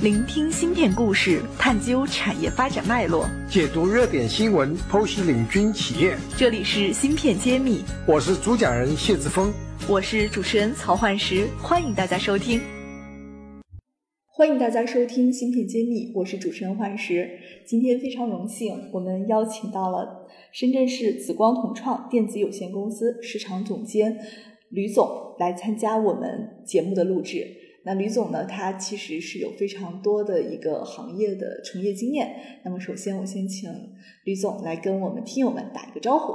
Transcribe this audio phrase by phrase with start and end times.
[0.00, 6.16] 聆听芯片故事，探究产业发展脉络，解读热点新闻，剖析领军企业。
[6.36, 9.52] 这里是芯片揭秘，我是主讲人谢志峰，
[9.88, 12.60] 我是主持人曹焕石，欢迎大家收听。
[14.26, 17.28] 欢迎大家收听芯片揭秘，我是主持人焕石。
[17.64, 24.18] 今天非常荣幸，我们邀请到了深圳市紫光同创电子有限公司市场总监
[24.70, 27.46] 吕总来参加我们节目的录制。
[27.84, 32.60] 那吕总呢，他其实是有非常多的一个行业的从业经验。
[32.64, 33.70] 那么首先，我先请
[34.24, 36.32] 吕总来跟我们听友们打一个招呼。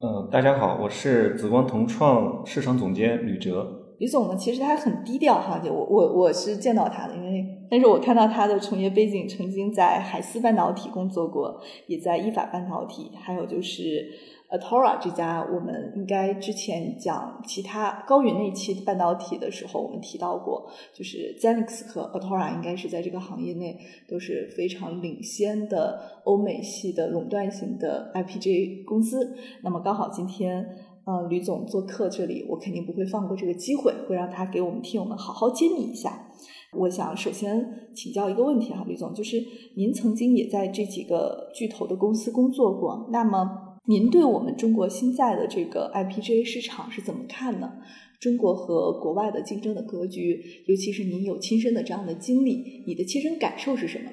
[0.00, 3.83] 嗯，大家好，我是紫光同创市场总监吕哲。
[3.98, 14.10] 李总呢，其实他很低调哈，就我我我是见到他的，因为但是我看到他的从业背景，曾经在海思半导体工作过，也在意法半导体，还有就是
[14.50, 29.36] Atora 这家，我们应该之前讲其他高云那期半导体的时候，我们提到过，就是 Zenix 和 Atora 应该是在这个行业内都是非常领先的欧美系的垄断型的 IPG 公司。
[29.62, 30.66] 那么刚好今天。
[31.06, 36.30] 呃，吕总做客这里，我肯定不会放过这个机会，会让他给我们听友们好好揭秘一下。
[36.72, 37.62] 我想首先
[37.94, 39.36] 请教一个问题哈，吕总，就是
[39.76, 47.70] 您曾经也在这几个巨头的公司工作过，那么您对我们中国现在的这个 IPGA 市场是怎么看呢？
[48.18, 54.10] 中国和国外的竞争的格局，尤其是您有亲身的这样的经历，你的切身感受是什么？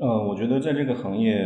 [0.00, 1.36] 呃，我觉得在这个行业，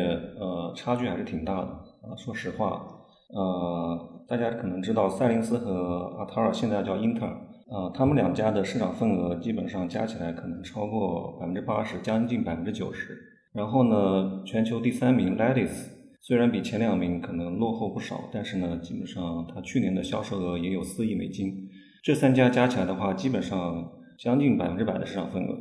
[0.41, 2.17] 呃，差距还是挺大的啊。
[2.17, 2.87] 说实话，
[3.35, 4.10] 呃。
[4.31, 13.19] 大家可能知道，赛灵思和阿塔尔现在叫英特尔，啊，他们两家的市场份额基本上加起来可能超过百分之八十，将近百分之九十。
[13.53, 15.89] 然后呢，全球第三名 Lattice
[16.21, 21.69] 虽然比前两名可能落后不少，但是呢，基本上它去年的销售额也有四亿美金。
[22.05, 25.59] 这三家加起来的话，基本上将近百分之百的市场份额。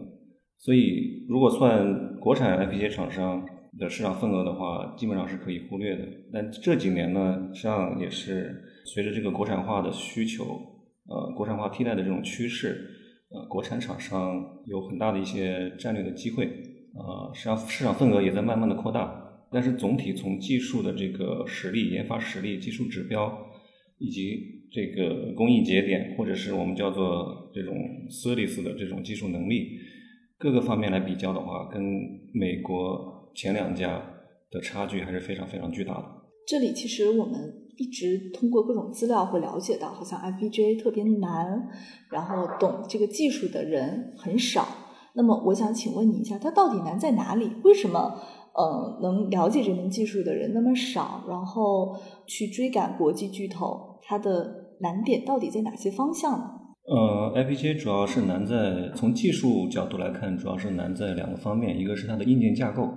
[0.59, 3.43] 所以，如果算国产 IPC 厂商，
[3.79, 6.05] 的市场份额的话，基本上是可以忽略的。
[6.33, 10.43] 但这几年呢，实际上也是随着这个国产化的需求，
[11.07, 12.85] 呃，国产化替代的这种趋势，
[13.29, 19.47] 呃，国产厂商有很大的一些战略的机会，呃，实际上市场份额也在慢慢的扩大。
[19.51, 23.47] 但是总体从技术的这个实力、研发实力、技术指标，
[23.97, 27.73] 以及这个工艺节点，或者是我们叫做这种
[28.09, 29.79] service 的这种技术能力，
[30.37, 31.81] 各个方面来比较的话，跟
[32.33, 33.17] 美国。
[33.33, 34.01] 前两家
[34.51, 36.05] 的差距还是非常非常巨大的。
[36.47, 41.67] 这里其实我们一直通过各种资料会了解到，好像 IPGA 特别难，
[42.09, 44.67] 然后懂这个技术的人很少。
[45.13, 47.51] 那么我想请问你一下，它到底难在哪里？
[47.63, 48.19] 为什么
[48.53, 51.23] 呃能了解这门技术的人那么少？
[51.27, 56.58] 然后去追赶国际巨头，它的难点到底在哪些方向呢？
[56.89, 62.91] 呃，IPG 主要是难在从技术角度来看，主要是难在两个方面，一个是它的硬件架构，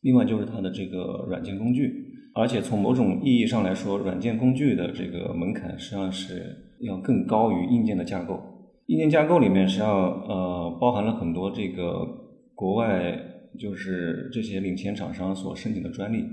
[0.00, 2.06] 另外就是它的这个软件工具。
[2.34, 8.40] 而且从某种意义上来说，软件工具的这个门槛实际上是要更高于硬件的架构。
[8.86, 12.04] 硬件架构里面实际上呃包含了很多这个
[12.56, 13.16] 国外
[13.56, 16.24] 就是这些领先厂商所申请的专利，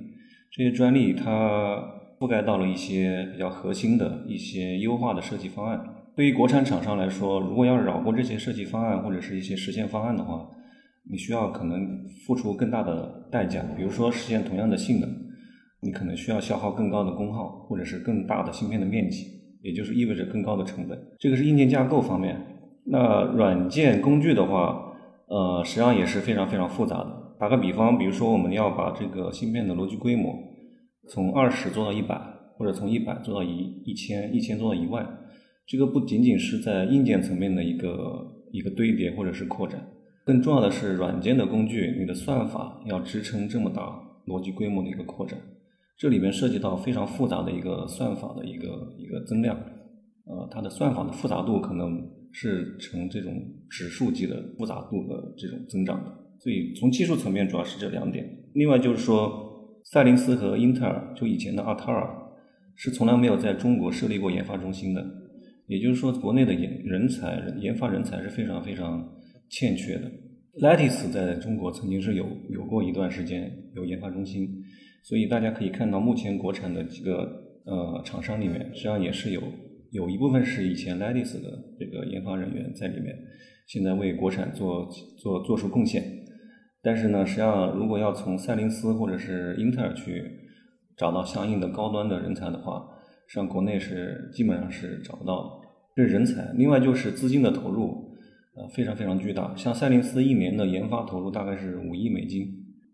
[0.52, 1.80] 这些专利它
[2.20, 5.80] 覆盖到了一些比较核心的一些优化的设计方案。
[6.18, 10.50] 对于国产厂商来说，如果要绕过这些设计方案或者是一些实现方案的话，
[11.08, 13.62] 你需要可能付出更大的代价。
[13.78, 15.08] 比如说实现同样的性能，
[15.80, 19.28] 你可能需要消耗更高的功耗，或者是更大的芯片的面积，
[19.62, 21.00] 也就是意味着更高的成本。
[21.20, 22.36] 这个是硬件架构方面。
[22.86, 24.96] 那软件工具的话，
[25.28, 27.36] 呃，实际上也是非常非常复杂的。
[27.40, 30.34] 打个比方，比如说我们要把这个芯片的逻辑规模
[31.10, 32.20] 从二十做到一百，
[32.58, 35.06] 或者从一百做到一一千，一千做到一万。
[35.68, 39.86] 这个不仅仅是在硬件层面的一个一个堆叠或者是扩展，
[40.24, 45.38] 更重要的是软件的工具，你的算法要支撑这么大逻辑规模的一个扩展，
[45.98, 49.58] 这里面涉及到非常复杂的一个算法的一个一个增量，
[50.26, 52.02] 呃，它的算法的复杂度可能
[52.32, 53.34] 是呈这种
[53.70, 56.10] 指数级的复杂度的这种增长的，
[56.40, 58.26] 所以从技术层面主要是这两点。
[58.54, 62.10] 另外就是说，赛灵思和英特尔就以前的阿特尔
[62.76, 65.06] 是从来没有在中国设立过研发中心的。
[65.68, 69.08] 也就是说，国内的研人才、研发人才是非常非常
[69.50, 70.10] 欠缺的。
[70.60, 74.50] Lattice 在中国曾经是有有过一段时间有研发中心，
[75.04, 77.30] 所以大家可以看到，目前国产的几个
[77.66, 79.44] 呃厂商里面，实际上也是有
[79.92, 83.16] 有一部分是以前 Lattice 的这个研发人员在里面，
[83.68, 84.90] 现在为国产做
[85.20, 86.04] 做做出贡献。
[86.82, 90.24] 但是呢，实际上如果要从赛灵思或者是英特尔去
[90.96, 92.88] 找到相应的高端的人才的话，
[93.28, 96.54] 上国内是基本上是找不到的，这是人才。
[96.56, 98.12] 另外就是资金的投入，
[98.56, 99.54] 呃，非常非常巨大。
[99.56, 102.48] 像赛灵思一年的研发投入大概是五亿美金，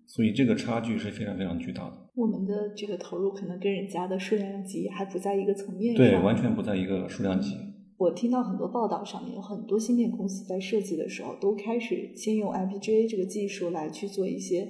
[0.07, 1.93] 所以这个差距是非常非常巨大的。
[2.15, 7.55] 我们的这个投入可能跟人家的数量级还不在一个层面上，对，完全不在一个数量级。
[7.97, 14.67] 我听到很多报道上面有很多芯片公司在设计的时候都开始先用 FPGA 这个技术来去做一些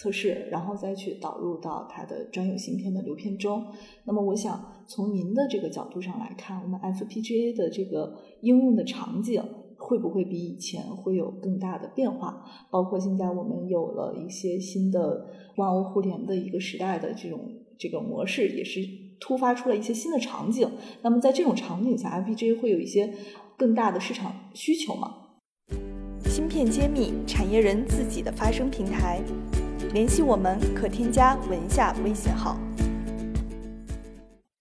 [0.00, 3.66] 测试，然后再去导入到它的专有芯片的流片中。
[4.04, 9.44] 那么，我想从您的这个角度上来看，我们 FPGA 的这个应用的场景
[9.76, 12.46] 会不会比以前会有更大的变化？
[12.70, 15.26] 包括现在我们有了一些新的
[15.56, 17.38] 万物互联的一个时代的这种
[17.78, 18.80] 这个模式，也是。
[19.22, 20.66] 突发出了一些新的场景，
[21.02, 23.12] 那么在这种场景下，FPGA 会有一些
[23.54, 25.14] 更大的市场需求吗？
[26.24, 29.20] 芯片揭秘，产业人自己的发声平台，
[29.92, 32.56] 联系我们可添加文下微信号。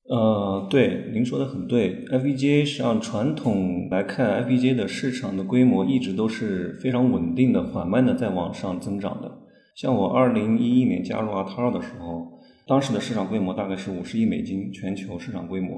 [0.09, 9.31] 呃，对，您说的很对，FPGA 实际上传统来看，FPGA 的市场的规模一直都是非常稳定的、缓慢的在往上增长的。
[9.75, 12.39] 像我二零一一年加入 ATAR 的时候。
[12.67, 15.75] 当时的市场规模大概是五十亿美金，全球市场规模。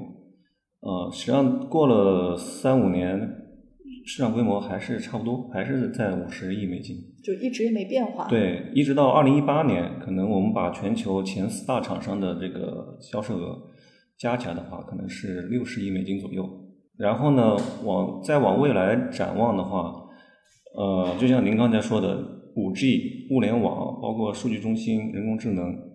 [0.80, 3.41] 呃，实际上过了三五年，
[4.04, 8.26] 市场规模还是差不多，还是在五十亿美金，就一直也没变化。
[8.28, 13.58] 对，一直到二零一八年，可能我们把全球前四大厂商的这个销售额
[14.18, 16.48] 加起来的话，可能是六十亿美金左右。
[16.98, 19.92] 然后呢，往再往未来展望的话，
[20.76, 22.22] 呃，就像您刚才说的，
[22.54, 25.92] 五 G、物联网，包括数据中心、人工智能。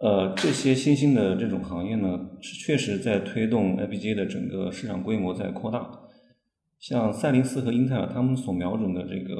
[0.00, 5.88] 呃，这些新兴的这种行业呢，是确实在推动 FPGA 的整个市场规模在扩大。
[6.86, 9.34] 像赛灵思和英特尔他们所瞄准的这个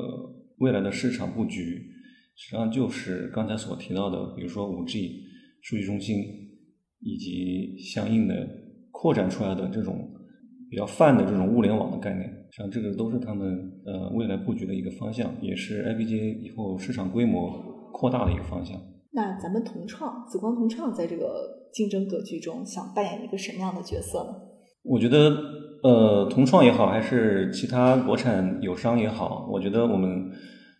[0.61, 1.79] 未来的市场布局，
[2.35, 5.21] 实际上就是刚才所提到的，比如说五 G、
[5.61, 6.17] 数据中心
[7.01, 8.49] 以及相应的
[8.91, 10.11] 扩展出来的这种
[10.71, 13.47] 比较泛的这种物联网的概念，实际上这个都是他们
[13.85, 17.51] 呃未来布局的一个方向，也是 IPGA 以后市场规模
[17.93, 18.81] 扩大的一个方向。
[19.13, 24.31] 那咱们同创紫光同创在这个竞争格局中想扮演一个什么样的角色呢？
[24.83, 25.31] 我觉得，
[25.85, 30.31] 呃，同创也好，还是其他国产友商也好，我觉得我们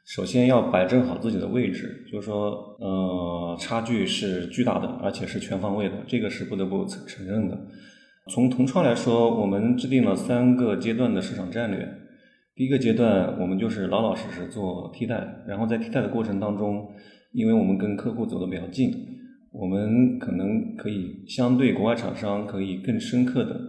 [0.07, 7.67] 首先要摆正好自己的位置，就是说，呃，差距是巨大的，而且是全方位的，这个是不得不承承认的。
[8.31, 11.87] 从同创来说，我们制定了三个阶段的市场战略。
[12.57, 16.89] 第一个阶段，我们就是老老实实做替代，然后在替代的过程当中。
[17.35, 18.91] 因为我们跟客户走得比较近，
[19.53, 23.61] 我们可能可以相对国外厂商可以更深刻的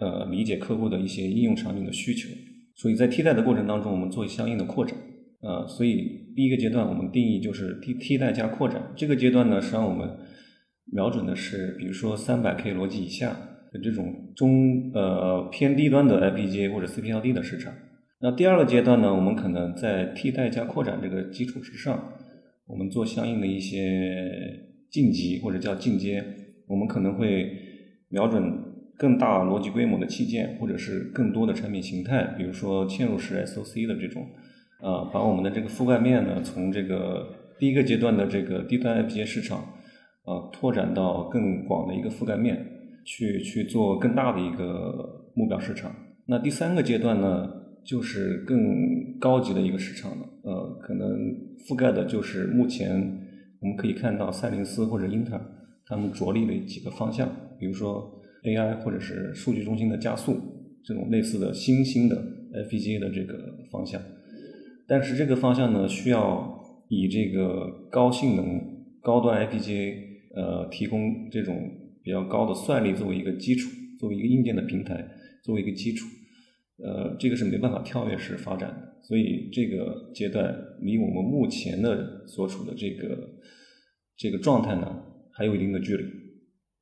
[0.00, 2.28] 呃理解客户的一些应用场景的需求，
[2.74, 4.96] 所以在替代的过程当中，我们做相应的扩展，
[5.42, 8.92] 呃，所以第一个阶段我们定义就是替替代加扩展。
[8.96, 10.08] 这个阶段呢，实际上我们
[10.92, 13.30] 瞄准的是比如说三百 K 逻辑以下
[13.72, 17.72] 的这种中呃偏低端的 FPGA 或者 CPLD 的市场。
[18.22, 22.14] 那第二个阶段呢，我们可能在替代加扩展这个基础之上。
[22.66, 24.30] 我们做相应的一些
[24.90, 26.24] 晋级或者叫进阶，
[26.68, 27.50] 我们可能会
[28.10, 28.44] 瞄准
[29.00, 34.22] 更大逻辑规模的器件，或者是更多的产品形态，比如说嵌入式 SOC 的这种，
[34.82, 37.26] 啊，把我们的这个覆盖面呢，从这个
[37.58, 39.58] 第一个阶段的这个低端 FPGA 市场，
[40.26, 42.66] 啊，拓展到更广的一个覆盖面，
[43.06, 45.90] 去去做更大的一个目标市场。
[46.26, 47.56] 那第三个阶段呢？
[47.82, 51.08] 就是更高级的一个市场了，呃，可能
[51.66, 52.90] 覆盖的就是目前
[53.58, 55.40] 我们可以看到赛灵思或者英特尔
[55.86, 57.26] 他们着力的几个方向，
[57.58, 60.36] 比如说 AI 或者是数据中心的加速
[60.84, 62.16] 这种类似的新兴的
[62.52, 64.00] FPGA 的这个方向。
[64.86, 68.60] 但是这个方向呢，需要以这个高性能、
[69.02, 69.94] 高端 FPGA
[70.34, 71.70] 呃提供这种
[72.02, 75.06] 比较高的算力作为一个基础，作为一个硬件的平台，
[75.44, 76.06] 作为一个基础。
[76.82, 83.28] 呃，这个是没办法跳跃式发展的，所以这个阶段离我们目前的所处的这个
[84.16, 86.04] 这个状态呢，还有一定的距离。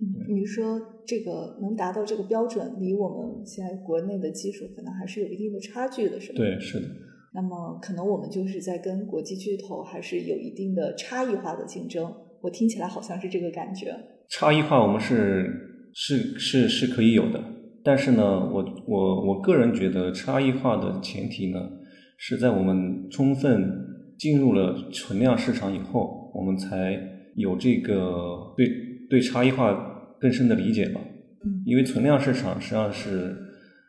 [0.00, 6.36] 嗯，你说这个能达到这个标准，离我们现在国内的技术可能还是有一定的差距的，是吧？
[6.36, 6.86] 对，是的。
[7.34, 12.12] 那么可能我们就是在跟国际巨头还是有一定的差异化的竞争。
[12.40, 13.94] 我听起来好像是这个感觉。
[14.28, 15.46] 差异化，我们是
[15.92, 17.42] 是是是可以有的。
[17.82, 21.58] 但是呢，我我我个人觉得差异化的前提呢，
[22.16, 23.68] 是在我们充分
[24.16, 26.98] 进入了存量市场以后，我们才
[27.34, 28.66] 有这个对
[29.08, 29.72] 对差异化
[30.20, 31.00] 更深的理解吧。
[31.64, 33.36] 因为存量市场实际上是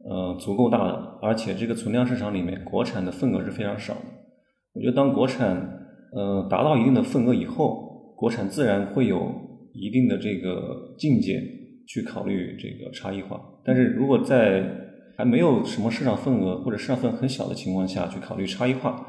[0.09, 4.01] 呃足够大的，而且这个存量市场里面国产的份额是非常少的。
[4.73, 5.55] 我觉得当国产
[6.13, 9.31] 呃达到一定的份额以后，国产自然会有
[9.73, 11.41] 一定的这个境界。
[11.91, 14.63] 去考虑这个差异化，但是如果在
[15.17, 19.07] 还没有什么市场份额或者市场份额很小的情况下去考虑差异化，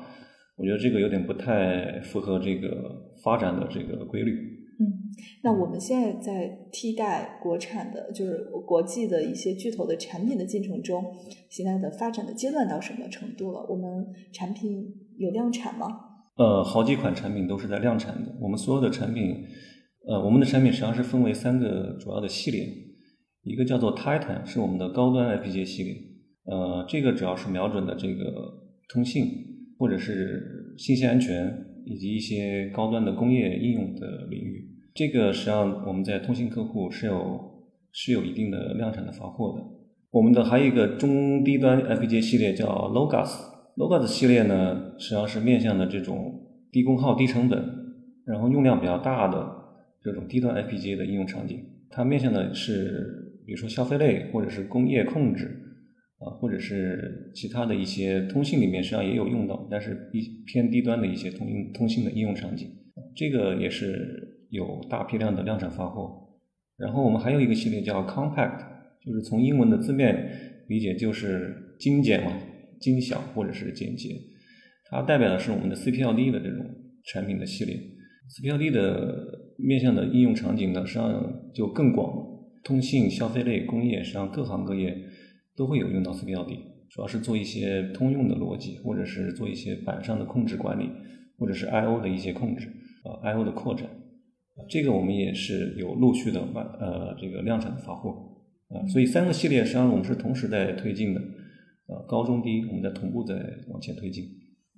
[0.56, 2.90] 我觉得这个有点不太符合这个
[3.22, 4.32] 发展的这个规律。
[4.80, 5.12] 嗯，
[5.44, 11.04] 那我们现在在替代国产的，就是国际的一些巨头的产品的进程中，
[11.50, 13.66] 现在的发展的阶段到什么程度了？
[13.68, 14.86] 我们产品
[15.18, 15.86] 有量产吗？
[16.36, 18.34] 呃，好几款产品都是在量产的。
[18.40, 19.44] 我们所有的产品，
[20.08, 22.66] 呃，我们的产品实际上是分为三个主要的系列，
[23.42, 25.94] 一个叫做 Titan，是我们的高端 IPG 系列，
[26.46, 28.24] 呃，这个主要是瞄准的这个
[28.88, 29.26] 通信
[29.78, 34.68] 或者是信息安全以及一些高端的工业应用的领域。
[34.92, 37.40] 这个实际上我们在通信客户是有
[37.92, 39.64] 是有一定的量产的发货的。
[40.10, 46.40] 我们的还有一个中低端 FPGA 系列叫 Logos，Logos 系列呢实际上是面向的这种
[46.72, 47.64] 低功耗、低成本，
[48.26, 49.48] 然后用量比较大的
[50.02, 51.64] 这种低端 FPGA 的应用场景。
[51.88, 55.46] 它面向的是比如说消费类或者是工业控制
[56.18, 62.68] 啊，或者是其他的一些通信里面实际上也有用到，但是一偏低端的一些通信通信的应用场景，
[63.14, 64.26] 这个也是。
[64.50, 66.28] 有大批量的量产发货，
[66.76, 68.58] 然后我们还有一个系列叫 Compact，
[69.04, 72.32] 就是从英文的字面理解就是精简嘛，
[72.80, 74.10] 精小或者是简洁。
[74.90, 76.66] 它代表的是我们的 CPLD 的这种
[77.04, 77.76] 产品的系列。
[78.30, 82.12] CPLD 的面向的应用场景呢，实际上就更广，
[82.64, 84.96] 通信、消费类、工业，实际上各行各业
[85.56, 86.58] 都会有用到 CPLD，
[86.90, 90.90] 主要是做一些通用的逻辑，或者是做一些板上的控制管理，
[91.38, 92.66] 或者是 I/O 的一些控制，
[93.04, 93.88] 啊 I/O 的扩展。
[94.68, 98.10] 这个我们也是有陆续的完呃这个量产的发货
[98.68, 101.20] 啊，所以三个系列实际上我们是同时在推进的，
[101.86, 103.34] 呃高中低我们在同步在
[103.68, 104.24] 往前推进。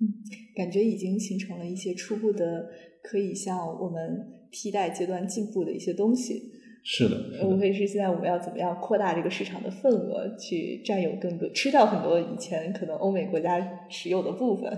[0.01, 0.09] 嗯，
[0.55, 2.67] 感觉已经形成了一些初步的
[3.03, 4.01] 可以向我们
[4.51, 6.51] 替代阶段进步的一些东西。
[6.83, 14.69] 是的，无非是现在我们要怎么样扩大这个市场的份额，去占有更多，吃掉很多以前可能欧美国家持有的部分。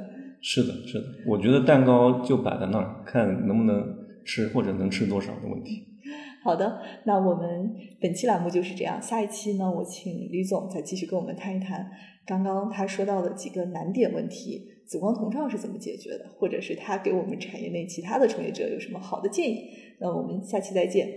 [0.42, 3.95] 是的，是的，我觉得蛋糕就摆在那儿，看能不能。
[4.26, 5.88] 吃或者能吃多少的问题。
[6.44, 9.02] 好的，那我们本期栏目就是这样。
[9.02, 11.90] 下一期呢，我请李总再继续跟我们谈一谈
[12.28, 19.70] 刚刚他说到的几个难点问题，紫光同创是怎么解决的，或者是他给我们产业内其他的从业者有什么好的建议。
[20.00, 21.08] 那我们下期再见。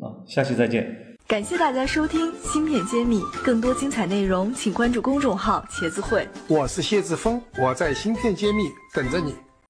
[0.00, 0.86] 好，下期再见。
[1.26, 2.20] 感谢大家收听
[2.52, 6.26] 《芯片揭秘》，更多精彩内容请关注公众号“茄子会”。
[6.48, 8.62] 我是谢志峰，我在《芯片揭秘》
[8.94, 9.49] 等着你。